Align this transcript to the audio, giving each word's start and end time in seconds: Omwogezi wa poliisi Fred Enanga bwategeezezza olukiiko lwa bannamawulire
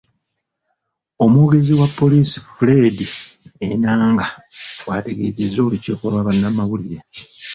Omwogezi 1.23 1.73
wa 1.79 1.87
poliisi 1.99 2.37
Fred 2.53 2.97
Enanga 3.69 4.27
bwategeezezza 4.83 5.57
olukiiko 5.61 6.03
lwa 6.11 6.25
bannamawulire 6.27 6.99